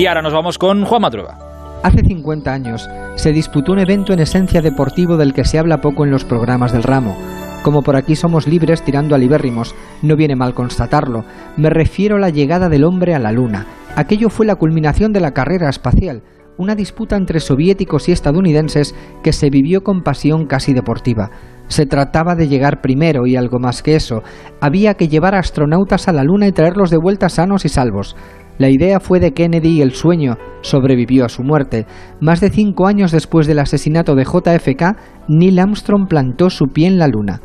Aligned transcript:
Y 0.00 0.06
ahora 0.06 0.22
nos 0.22 0.32
vamos 0.32 0.56
con 0.56 0.86
Juan 0.86 1.02
Matrueva. 1.02 1.36
Hace 1.82 2.00
50 2.02 2.50
años 2.50 2.88
se 3.16 3.32
disputó 3.32 3.72
un 3.72 3.80
evento 3.80 4.14
en 4.14 4.20
esencia 4.20 4.62
deportivo 4.62 5.18
del 5.18 5.34
que 5.34 5.44
se 5.44 5.58
habla 5.58 5.82
poco 5.82 6.06
en 6.06 6.10
los 6.10 6.24
programas 6.24 6.72
del 6.72 6.84
ramo. 6.84 7.14
Como 7.62 7.82
por 7.82 7.96
aquí 7.96 8.16
somos 8.16 8.48
libres 8.48 8.82
tirando 8.82 9.14
a 9.14 9.18
libérrimos, 9.18 9.74
no 10.00 10.16
viene 10.16 10.36
mal 10.36 10.54
constatarlo. 10.54 11.26
Me 11.58 11.68
refiero 11.68 12.16
a 12.16 12.18
la 12.18 12.30
llegada 12.30 12.70
del 12.70 12.84
hombre 12.84 13.14
a 13.14 13.18
la 13.18 13.30
Luna. 13.30 13.66
Aquello 13.94 14.30
fue 14.30 14.46
la 14.46 14.56
culminación 14.56 15.12
de 15.12 15.20
la 15.20 15.32
carrera 15.32 15.68
espacial, 15.68 16.22
una 16.56 16.74
disputa 16.74 17.16
entre 17.16 17.38
soviéticos 17.38 18.08
y 18.08 18.12
estadounidenses 18.12 18.94
que 19.22 19.34
se 19.34 19.50
vivió 19.50 19.82
con 19.82 20.00
pasión 20.02 20.46
casi 20.46 20.72
deportiva. 20.72 21.30
Se 21.68 21.84
trataba 21.84 22.34
de 22.36 22.48
llegar 22.48 22.80
primero 22.80 23.26
y 23.26 23.36
algo 23.36 23.58
más 23.58 23.82
que 23.82 23.96
eso. 23.96 24.22
Había 24.62 24.94
que 24.94 25.08
llevar 25.08 25.34
astronautas 25.34 26.08
a 26.08 26.12
la 26.14 26.24
Luna 26.24 26.48
y 26.48 26.52
traerlos 26.52 26.88
de 26.88 26.96
vuelta 26.96 27.28
sanos 27.28 27.66
y 27.66 27.68
salvos. 27.68 28.16
La 28.60 28.68
idea 28.68 29.00
fue 29.00 29.20
de 29.20 29.32
Kennedy 29.32 29.78
y 29.78 29.80
el 29.80 29.92
sueño 29.92 30.36
sobrevivió 30.60 31.24
a 31.24 31.30
su 31.30 31.42
muerte. 31.42 31.86
Más 32.20 32.42
de 32.42 32.50
cinco 32.50 32.86
años 32.86 33.10
después 33.10 33.46
del 33.46 33.58
asesinato 33.58 34.14
de 34.14 34.24
JFK, 34.24 34.98
Neil 35.28 35.58
Armstrong 35.58 36.06
plantó 36.06 36.50
su 36.50 36.66
pie 36.66 36.88
en 36.88 36.98
la 36.98 37.08
Luna. 37.08 37.40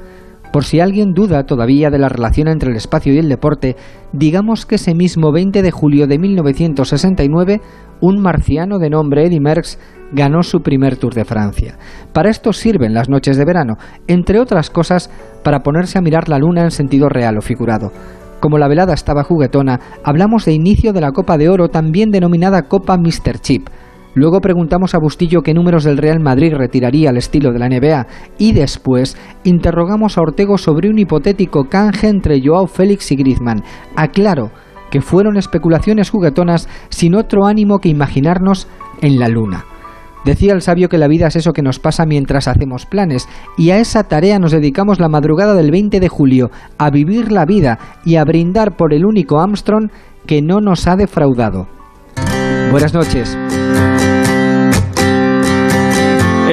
Por 0.52 0.66
si 0.66 0.82
alguien 0.82 1.14
duda 1.14 1.46
todavía 1.46 1.90
de 1.90 2.00
la 2.00 2.10
relación 2.10 2.50
entre 2.50 2.72
el 2.72 2.76
espacio 2.76 3.14
y 3.14 3.18
el 3.20 3.30
deporte, 3.30 3.78
digamos 4.12 4.66
que 4.66 4.76
ese 4.76 4.94
mismo 4.94 5.32
20 5.32 5.62
de 5.62 5.72
julio 5.72 6.06
de 6.06 6.20
1969, 6.20 7.62
un 8.02 8.22
marciano 8.22 8.78
de 8.78 8.90
nombre 8.90 9.26
Eddy 9.26 9.40
Merckx 9.40 9.80
ganó 10.12 10.44
su 10.44 10.64
primer 10.64 10.98
Tour 10.98 11.14
de 11.14 11.24
Francia. 11.24 11.78
Para 12.12 12.30
esto 12.30 12.52
sirven 12.52 12.94
las 12.94 13.08
noches 13.08 13.38
de 13.38 13.46
verano, 13.46 13.78
entre 14.08 14.42
otras 14.42 14.70
cosas, 14.70 15.10
para 15.46 15.62
ponerse 15.62 15.98
a 15.98 16.02
mirar 16.02 16.28
la 16.28 16.40
luna 16.40 16.64
en 16.64 16.72
sentido 16.72 17.08
real 17.08 17.38
o 17.38 17.42
figurado. 17.42 17.94
Como 18.40 18.58
la 18.58 18.68
velada 18.68 18.94
estaba 18.94 19.24
juguetona, 19.24 19.80
hablamos 20.04 20.46
de 20.46 20.54
inicio 20.54 20.94
de 20.94 21.02
la 21.02 21.12
Copa 21.12 21.38
de 21.38 21.50
Oro, 21.50 21.70
también 21.70 22.12
denominada 22.12 22.64
Copa 22.64 22.98
Mr. 22.98 23.40
Chip. 23.40 23.70
Luego 24.16 24.40
preguntamos 24.40 24.96
a 24.96 25.00
Bustillo 25.00 25.42
qué 25.42 25.54
números 25.54 25.84
del 25.84 25.98
Real 25.98 26.22
Madrid 26.22 26.54
retiraría 26.54 27.10
al 27.10 27.18
estilo 27.18 27.52
de 27.52 27.60
la 27.60 27.68
NBA 27.68 28.08
y 28.38 28.54
después 28.54 29.18
interrogamos 29.44 30.18
a 30.18 30.22
Ortego 30.22 30.58
sobre 30.58 30.90
un 30.90 30.98
hipotético 30.98 31.66
canje 31.66 32.08
entre 32.08 32.42
Joao 32.42 32.68
Félix 32.68 33.12
y 33.12 33.18
Griezmann. 33.18 33.64
Aclaro 33.98 34.52
que 34.90 35.02
fueron 35.02 35.36
especulaciones 35.36 36.10
juguetonas 36.10 36.70
sin 36.88 37.16
otro 37.16 37.46
ánimo 37.46 37.80
que 37.80 37.90
imaginarnos 37.90 38.70
en 39.02 39.20
la 39.20 39.28
luna. 39.28 39.66
Decía 40.26 40.54
el 40.54 40.64
sabio 40.64 40.90
que 40.90 40.98
la 40.98 41.08
vida 41.08 41.28
es 41.28 41.36
eso 41.36 41.54
que 41.54 41.62
nos 41.62 41.78
pasa 41.78 42.06
mientras 42.08 42.48
hacemos 42.48 42.88
planes, 42.88 43.30
y 43.60 43.70
a 43.70 43.78
esa 43.78 44.04
tarea 44.06 44.40
nos 44.40 44.52
dedicamos 44.52 45.00
la 45.00 45.08
madrugada 45.08 45.54
del 45.54 45.70
20 45.70 46.00
de 46.00 46.10
julio, 46.10 46.50
a 46.80 46.90
vivir 46.90 47.32
la 47.32 47.46
vida 47.46 47.78
y 48.04 48.16
a 48.16 48.26
brindar 48.26 48.76
por 48.76 48.94
el 48.94 49.06
único 49.06 49.40
Armstrong 49.40 49.92
que 50.26 50.42
no 50.42 50.62
nos 50.62 50.88
ha 50.88 50.96
defraudado. 50.96 51.68
Buenas 52.72 52.94
noches. 52.96 53.38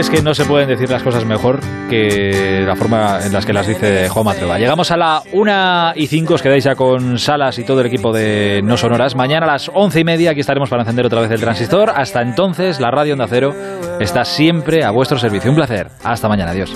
Es 0.03 0.11
que 0.11 0.21
no 0.21 0.35
se 0.35 0.45
pueden 0.47 0.69
decir 0.69 0.91
las 0.91 1.01
cosas 1.05 1.25
mejor 1.25 1.61
que 1.89 2.65
la 2.67 2.75
forma 2.75 3.21
en 3.25 3.33
las 3.33 3.47
que 3.47 3.53
las 3.53 3.69
dice 3.69 4.09
Juan 4.09 4.25
Matreva. 4.25 4.59
Llegamos 4.59 4.91
a 4.91 4.97
la 4.97 5.23
1 5.33 5.93
y 5.95 6.09
5, 6.09 6.35
os 6.35 6.43
quedáis 6.43 6.65
ya 6.65 6.75
con 6.75 7.21
Salas 7.21 7.57
y 7.61 7.65
todo 7.65 7.83
el 7.83 7.87
equipo 7.87 8.13
de 8.13 8.63
No 8.65 8.77
Sonoras. 8.77 9.15
Mañana 9.15 9.47
a 9.47 9.53
las 9.53 9.71
11 9.73 10.01
y 10.01 10.05
media 10.05 10.33
aquí 10.33 10.41
estaremos 10.41 10.69
para 10.69 10.83
encender 10.83 11.07
otra 11.07 11.21
vez 11.21 11.31
el 11.31 11.41
transistor. 11.41 11.93
Hasta 11.95 12.21
entonces, 12.21 12.81
la 12.81 12.91
radio 12.91 13.13
Onda 13.13 13.29
Cero 13.29 13.55
está 14.01 14.25
siempre 14.25 14.83
a 14.83 14.91
vuestro 14.91 15.21
servicio. 15.21 15.49
Un 15.51 15.57
placer. 15.57 15.87
Hasta 16.03 16.29
mañana. 16.29 16.51
Adiós. 16.51 16.75